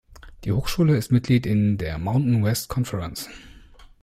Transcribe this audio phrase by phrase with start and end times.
[0.45, 3.29] Die Hochschule ist Mitglied in der "Mountain West Conference".